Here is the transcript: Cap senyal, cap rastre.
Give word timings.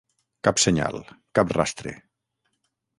Cap 0.47 0.61
senyal, 0.63 0.97
cap 1.41 1.55
rastre. 1.61 1.97